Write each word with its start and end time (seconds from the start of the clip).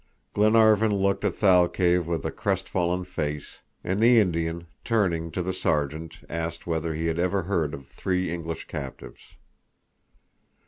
Glenarvan 0.33 0.95
looked 0.95 1.23
at 1.23 1.35
Thalcave 1.35 2.07
with 2.07 2.25
a 2.25 2.31
crestfallen 2.31 3.03
face, 3.03 3.59
and 3.83 4.01
the 4.01 4.17
Indian, 4.19 4.65
turning 4.83 5.29
to 5.29 5.43
the 5.43 5.53
Sergeant, 5.53 6.21
asked 6.27 6.65
whether 6.65 6.95
he 6.95 7.05
had 7.05 7.17
never 7.17 7.43
heard 7.43 7.75
of 7.75 7.85
three 7.87 8.33
English 8.33 8.65
captives. 8.65 9.21